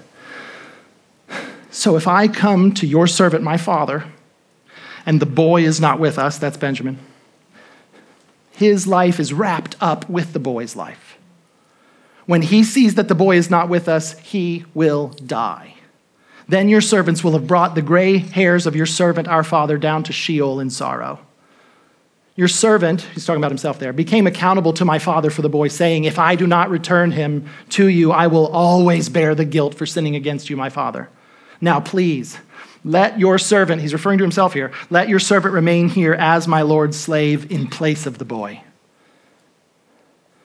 [1.73, 4.05] So if I come to your servant, my father,
[5.05, 7.01] and the boy is not with us, that's Benjamin,
[8.53, 11.19] his life is wrapped up with the boy's life.
[12.27, 15.75] When he sees that the boy is not with us, he will die.
[16.53, 20.03] Then your servants will have brought the gray hairs of your servant, our father, down
[20.03, 21.19] to Sheol in sorrow.
[22.37, 25.69] Your servant, he's talking about himself there, became accountable to my father for the boy,
[25.69, 29.75] saying, If I do not return him to you, I will always bear the guilt
[29.75, 31.09] for sinning against you, my father.
[31.63, 32.37] Now, please,
[32.85, 36.61] let your servant, he's referring to himself here, let your servant remain here as my
[36.61, 38.63] Lord's slave in place of the boy.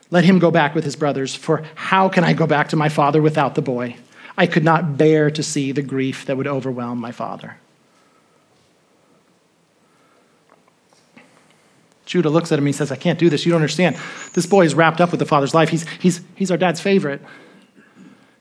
[0.10, 2.88] Let him go back with his brothers, for how can I go back to my
[2.88, 3.98] father without the boy?
[4.38, 7.58] I could not bear to see the grief that would overwhelm my father.
[12.06, 13.45] Judah looks at him and he says, I can't do this.
[13.45, 13.97] You don't understand.
[14.34, 15.69] This boy is wrapped up with the father's life.
[15.69, 17.21] He's, he's, he's our dad's favorite.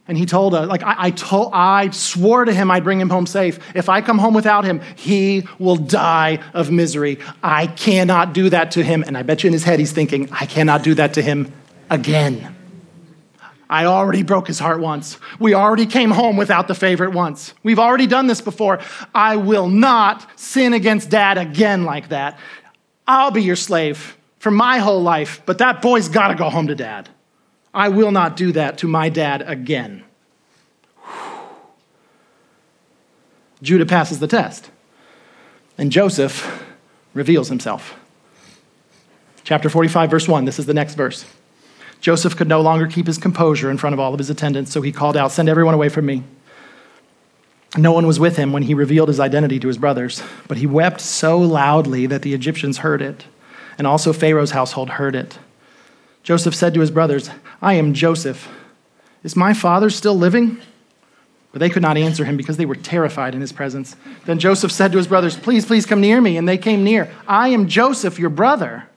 [0.08, 3.10] And he told us, like, I, I, told, I swore to him I'd bring him
[3.10, 3.58] home safe.
[3.74, 7.18] If I come home without him, he will die of misery.
[7.42, 9.02] I cannot do that to him.
[9.04, 11.52] And I bet you in his head he's thinking, I cannot do that to him
[11.90, 12.55] again.
[13.68, 15.18] I already broke his heart once.
[15.40, 17.52] We already came home without the favorite once.
[17.62, 18.80] We've already done this before.
[19.14, 22.38] I will not sin against dad again like that.
[23.08, 26.68] I'll be your slave for my whole life, but that boy's got to go home
[26.68, 27.08] to dad.
[27.74, 30.04] I will not do that to my dad again.
[33.62, 34.70] Judah passes the test,
[35.76, 36.64] and Joseph
[37.14, 37.98] reveals himself.
[39.44, 41.24] Chapter 45, verse 1, this is the next verse.
[42.00, 44.82] Joseph could no longer keep his composure in front of all of his attendants, so
[44.82, 46.22] he called out, Send everyone away from me.
[47.76, 50.66] No one was with him when he revealed his identity to his brothers, but he
[50.66, 53.24] wept so loudly that the Egyptians heard it,
[53.76, 55.38] and also Pharaoh's household heard it.
[56.22, 57.30] Joseph said to his brothers,
[57.60, 58.48] I am Joseph.
[59.22, 60.58] Is my father still living?
[61.52, 63.96] But they could not answer him because they were terrified in his presence.
[64.26, 66.36] Then Joseph said to his brothers, Please, please come near me.
[66.36, 67.10] And they came near.
[67.26, 68.88] I am Joseph, your brother.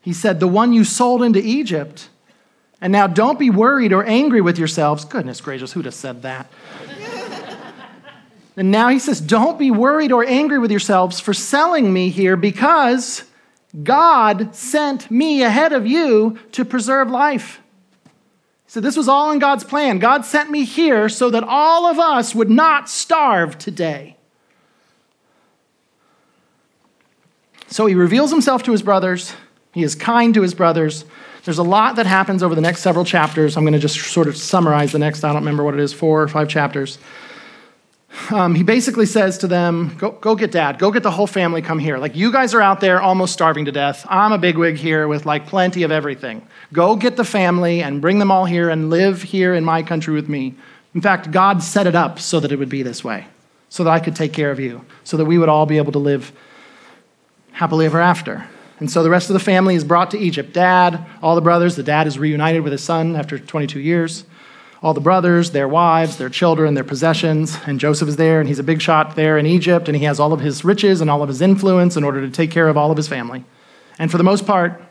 [0.00, 2.08] He said, The one you sold into Egypt.
[2.80, 5.04] And now don't be worried or angry with yourselves.
[5.04, 6.50] Goodness gracious, who'd have said that?
[8.56, 12.36] And now he says, Don't be worried or angry with yourselves for selling me here
[12.36, 13.24] because
[13.82, 17.60] God sent me ahead of you to preserve life.
[18.66, 19.98] So this was all in God's plan.
[19.98, 24.16] God sent me here so that all of us would not starve today.
[27.66, 29.34] So he reveals himself to his brothers.
[29.72, 31.04] He is kind to his brothers.
[31.44, 33.56] There's a lot that happens over the next several chapters.
[33.56, 35.92] I'm going to just sort of summarize the next, I don't remember what it is,
[35.92, 36.98] four or five chapters
[38.30, 41.62] um, he basically says to them, go, go get dad, go get the whole family,
[41.62, 41.98] come here.
[41.98, 44.06] Like, you guys are out there almost starving to death.
[44.08, 46.46] I'm a bigwig here with like plenty of everything.
[46.72, 50.14] Go get the family and bring them all here and live here in my country
[50.14, 50.54] with me.
[50.94, 53.26] In fact, God set it up so that it would be this way,
[53.68, 55.92] so that I could take care of you, so that we would all be able
[55.92, 56.32] to live
[57.52, 58.46] happily ever after.
[58.80, 60.52] And so the rest of the family is brought to Egypt.
[60.52, 64.24] Dad, all the brothers, the dad is reunited with his son after 22 years
[64.82, 67.58] all the brothers, their wives, their children, their possessions.
[67.66, 70.18] And Joseph is there, and he's a big shot there in Egypt, and he has
[70.18, 72.76] all of his riches and all of his influence in order to take care of
[72.76, 73.44] all of his family.
[73.98, 74.82] And for the most part,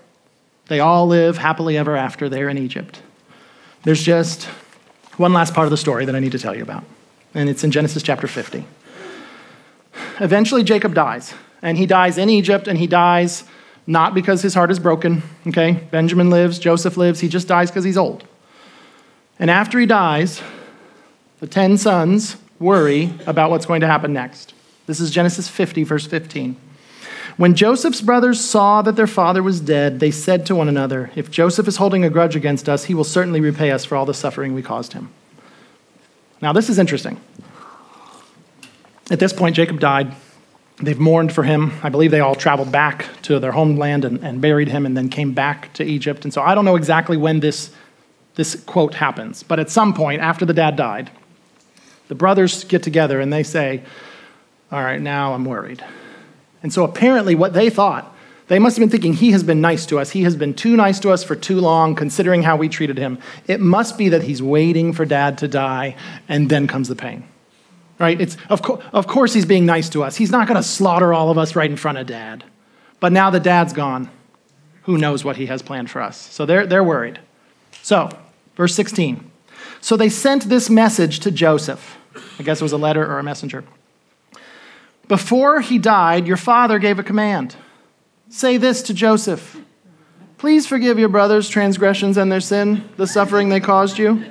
[0.67, 3.01] they all live happily ever after there in Egypt.
[3.83, 4.45] There's just
[5.17, 6.83] one last part of the story that I need to tell you about,
[7.33, 8.65] and it's in Genesis chapter 50.
[10.19, 13.43] Eventually, Jacob dies, and he dies in Egypt, and he dies
[13.89, 15.71] not because his heart is broken, okay?
[15.89, 18.23] Benjamin lives, Joseph lives, he just dies because he's old.
[19.39, 20.43] And after he dies,
[21.39, 24.53] the 10 sons worry about what's going to happen next.
[24.85, 26.55] This is Genesis 50, verse 15.
[27.37, 31.31] When Joseph's brothers saw that their father was dead, they said to one another, If
[31.31, 34.13] Joseph is holding a grudge against us, he will certainly repay us for all the
[34.13, 35.09] suffering we caused him.
[36.43, 37.19] Now, this is interesting.
[39.09, 40.15] At this point, Jacob died.
[40.81, 41.73] They've mourned for him.
[41.83, 45.09] I believe they all traveled back to their homeland and, and buried him and then
[45.09, 46.23] came back to Egypt.
[46.23, 47.71] And so I don't know exactly when this
[48.35, 49.43] this quote happens.
[49.43, 51.11] But at some point, after the dad died,
[52.07, 53.83] the brothers get together and they say,
[54.71, 55.83] All right, now I'm worried.
[56.63, 58.15] And so apparently, what they thought,
[58.47, 60.11] they must have been thinking, He has been nice to us.
[60.11, 63.19] He has been too nice to us for too long, considering how we treated him.
[63.45, 65.97] It must be that he's waiting for dad to die,
[66.29, 67.27] and then comes the pain.
[67.99, 68.19] Right?
[68.19, 70.15] It's, of, co- of course, he's being nice to us.
[70.15, 72.45] He's not going to slaughter all of us right in front of dad.
[72.99, 74.09] But now that dad's gone,
[74.83, 76.17] who knows what he has planned for us?
[76.17, 77.19] So they're, they're worried.
[77.81, 78.09] So,
[78.59, 79.31] Verse 16.
[79.79, 81.97] So they sent this message to Joseph.
[82.37, 83.63] I guess it was a letter or a messenger.
[85.07, 87.55] Before he died, your father gave a command.
[88.27, 89.57] Say this to Joseph
[90.37, 94.25] Please forgive your brothers' transgressions and their sin, the suffering they caused you.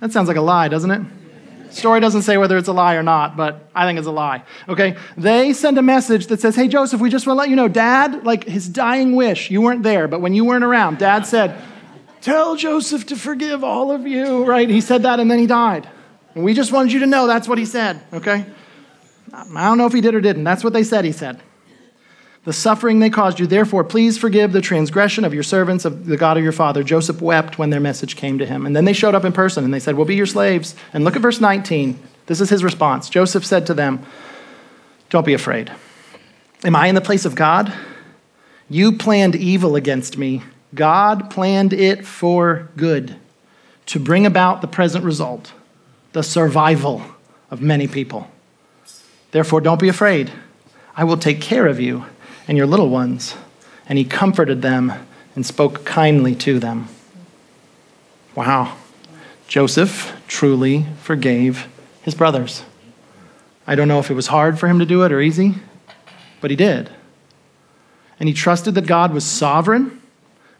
[0.00, 1.02] That sounds like a lie, doesn't it?
[1.74, 4.44] Story doesn't say whether it's a lie or not, but I think it's a lie.
[4.68, 4.96] Okay?
[5.16, 7.68] They send a message that says, Hey, Joseph, we just want to let you know,
[7.68, 11.60] Dad, like his dying wish, you weren't there, but when you weren't around, Dad said,
[12.20, 14.68] Tell Joseph to forgive all of you, right?
[14.68, 15.88] He said that and then he died.
[16.34, 18.46] And we just wanted you to know that's what he said, okay?
[19.32, 20.44] I don't know if he did or didn't.
[20.44, 21.40] That's what they said he said.
[22.44, 26.18] The suffering they caused you, therefore, please forgive the transgression of your servants of the
[26.18, 26.82] God of your father.
[26.82, 28.66] Joseph wept when their message came to him.
[28.66, 30.74] And then they showed up in person and they said, We'll be your slaves.
[30.92, 31.98] And look at verse 19.
[32.26, 33.08] This is his response.
[33.08, 34.04] Joseph said to them,
[35.08, 35.72] Don't be afraid.
[36.64, 37.72] Am I in the place of God?
[38.68, 40.42] You planned evil against me.
[40.74, 43.16] God planned it for good,
[43.86, 45.52] to bring about the present result,
[46.12, 47.02] the survival
[47.50, 48.28] of many people.
[49.30, 50.32] Therefore, don't be afraid.
[50.96, 52.06] I will take care of you
[52.46, 53.34] and your little ones.
[53.88, 54.92] And he comforted them
[55.34, 56.88] and spoke kindly to them.
[58.34, 58.76] Wow.
[59.46, 61.68] Joseph truly forgave
[62.02, 62.64] his brothers.
[63.66, 65.54] I don't know if it was hard for him to do it or easy,
[66.40, 66.90] but he did.
[68.18, 70.00] And he trusted that God was sovereign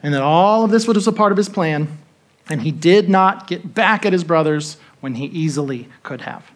[0.01, 1.97] and that all of this was a part of his plan,
[2.47, 6.51] and he did not get back at his brothers when he easily could have.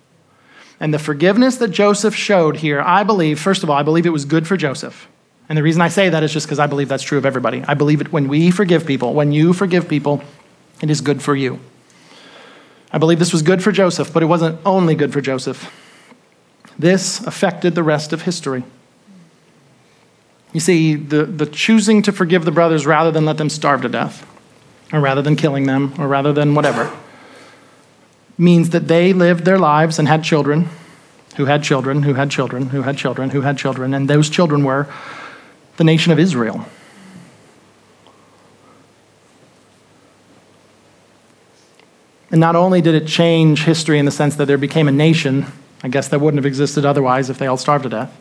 [0.80, 4.12] And the forgiveness that Joseph showed here, I believe, first of all, I believe it
[4.12, 5.08] was good for Joseph.
[5.50, 7.64] And the reason I say that is just because I believe that's true of everybody.
[7.68, 10.24] I believe it when we forgive people, when you forgive people,
[10.82, 11.60] it is good for you.
[12.94, 15.72] I believe this was good for Joseph, but it wasn't only good for Joseph.
[16.78, 18.64] This affected the rest of history.
[20.54, 23.90] You see, the, the choosing to forgive the brothers rather than let them starve to
[23.90, 24.26] death,
[24.94, 26.96] or rather than killing them, or rather than whatever,
[28.38, 30.70] means that they lived their lives and had children,
[31.36, 34.64] who had children, who had children, who had children, who had children, and those children
[34.64, 34.88] were
[35.80, 36.66] the nation of Israel.
[42.32, 45.46] And not only did it change history in the sense that there became a nation,
[45.82, 48.16] I guess that wouldn't have existed otherwise if they all starved to death.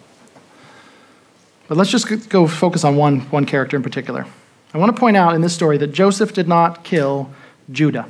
[1.66, 4.24] But let's just go focus on one, one character in particular.
[4.72, 7.28] I want to point out in this story that Joseph did not kill
[7.72, 8.08] Judah.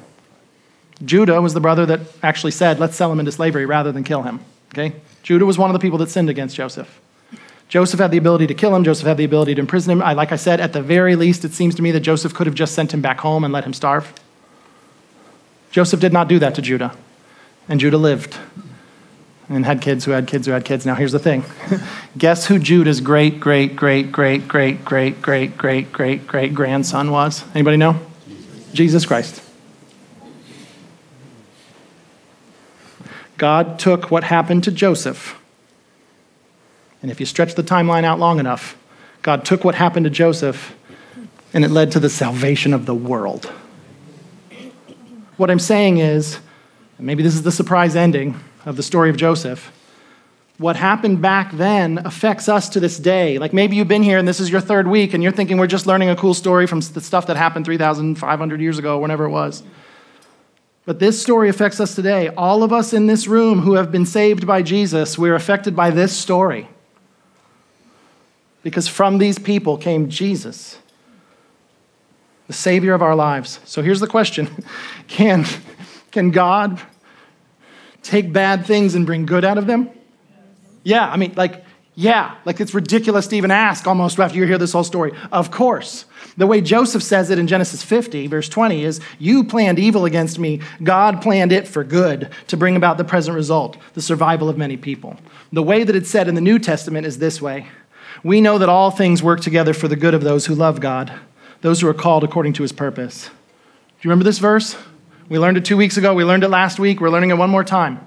[1.03, 4.25] Judah was the brother that actually said, let's sell him into slavery rather than kill
[4.25, 4.41] him.
[4.75, 4.95] Okay?
[5.23, 7.01] Judah was one of the people that sinned against Joseph.
[7.69, 8.83] Joseph had the ability to kill him.
[8.83, 10.03] Joseph had the ability to imprison him.
[10.03, 12.47] I, like I said, at the very least, it seems to me that Joseph could
[12.47, 14.13] have just sent him back home and let him starve.
[15.71, 16.97] Joseph did not do that to Judah.
[17.69, 18.39] And Judah lived
[19.51, 20.87] and had kids who had kids who had kids.
[20.87, 21.45] Now, here's the thing
[22.19, 27.45] guess who Judah's great, great, great, great, great, great, great, great, great, great grandson was?
[27.55, 28.01] Anybody know?
[28.73, 29.43] Jesus Christ.
[33.37, 35.39] God took what happened to Joseph
[37.03, 38.77] and if you stretch the timeline out long enough,
[39.23, 40.75] God took what happened to Joseph
[41.53, 43.47] and it led to the salvation of the world.
[45.37, 46.39] What I'm saying is,
[46.99, 49.73] maybe this is the surprise ending of the story of Joseph.
[50.59, 53.39] What happened back then affects us to this day.
[53.39, 55.69] Like maybe you've been here and this is your third week and you're thinking we're
[55.69, 59.31] just learning a cool story from the stuff that happened 3,500 years ago, whenever it
[59.31, 59.63] was.
[60.85, 62.29] But this story affects us today.
[62.29, 65.91] All of us in this room who have been saved by Jesus, we're affected by
[65.91, 66.69] this story
[68.63, 70.79] because from these people came Jesus,
[72.47, 73.61] the Savior of our lives.
[73.65, 74.65] So here's the question
[75.09, 75.45] Can,
[76.11, 76.81] can God
[78.03, 79.91] take bad things and bring good out of them?
[80.83, 84.57] Yeah, I mean, like, yeah, like it's ridiculous to even ask almost after you hear
[84.57, 85.13] this whole story.
[85.33, 86.05] Of course.
[86.37, 90.39] The way Joseph says it in Genesis 50, verse 20, is You planned evil against
[90.39, 90.61] me.
[90.83, 94.77] God planned it for good to bring about the present result, the survival of many
[94.77, 95.17] people.
[95.53, 97.67] The way that it's said in the New Testament is this way
[98.23, 101.13] we know that all things work together for the good of those who love God,
[101.61, 103.27] those who are called according to his purpose.
[103.27, 103.33] Do
[104.03, 104.77] you remember this verse?
[105.29, 106.15] We learned it two weeks ago.
[106.15, 107.01] We learned it last week.
[107.01, 108.07] We're learning it one more time.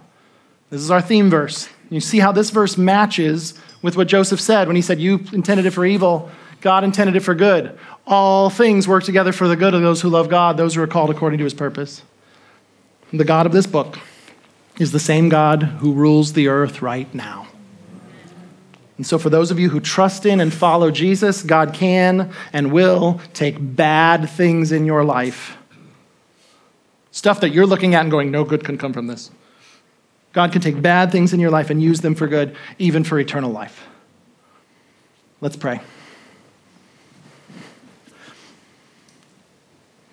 [0.70, 1.70] This is our theme verse.
[1.90, 5.66] You see how this verse matches with what Joseph said when he said, You intended
[5.66, 7.78] it for evil, God intended it for good.
[8.08, 10.88] All things work together for the good of those who love God, those who are
[10.88, 12.04] called according to his purpose.
[13.12, 14.00] The God of this book
[14.80, 17.48] is the same God who rules the earth right now.
[19.02, 22.72] And so, for those of you who trust in and follow Jesus, God can and
[22.72, 25.58] will take bad things in your life,
[27.10, 29.32] stuff that you're looking at and going, no good can come from this.
[30.34, 33.20] God can take bad things in your life and use them for good, even for
[33.20, 33.88] eternal life.
[35.40, 35.82] Let's pray.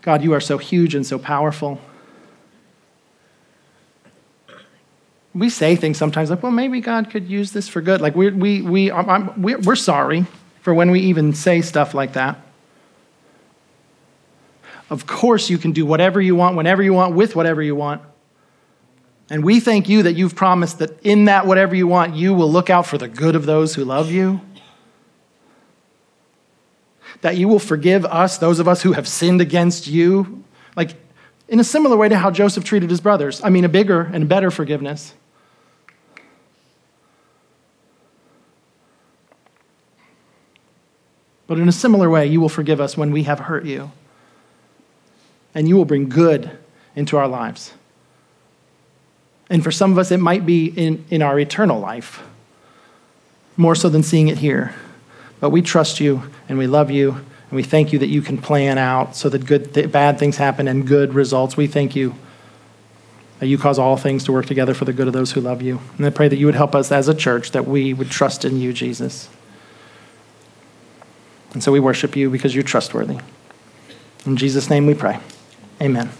[0.00, 1.78] God, you are so huge and so powerful.
[5.38, 8.00] We say things sometimes like, well, maybe God could use this for good.
[8.00, 10.26] Like, we, we, we, I'm, I'm, we're, we're sorry
[10.62, 12.40] for when we even say stuff like that.
[14.90, 18.02] Of course, you can do whatever you want, whenever you want, with whatever you want.
[19.30, 22.50] And we thank you that you've promised that in that whatever you want, you will
[22.50, 24.40] look out for the good of those who love you.
[27.20, 30.42] That you will forgive us, those of us who have sinned against you.
[30.74, 30.92] Like,
[31.48, 33.42] in a similar way to how Joseph treated his brothers.
[33.44, 35.14] I mean, a bigger and better forgiveness.
[41.48, 43.90] But in a similar way, you will forgive us when we have hurt you.
[45.54, 46.56] And you will bring good
[46.94, 47.72] into our lives.
[49.50, 52.22] And for some of us, it might be in, in our eternal life,
[53.56, 54.74] more so than seeing it here.
[55.40, 58.36] But we trust you and we love you and we thank you that you can
[58.36, 61.56] plan out so that good, bad things happen and good results.
[61.56, 62.14] We thank you
[63.38, 65.62] that you cause all things to work together for the good of those who love
[65.62, 65.80] you.
[65.96, 68.44] And I pray that you would help us as a church, that we would trust
[68.44, 69.30] in you, Jesus.
[71.52, 73.18] And so we worship you because you're trustworthy.
[74.26, 75.20] In Jesus' name we pray.
[75.80, 76.10] Amen.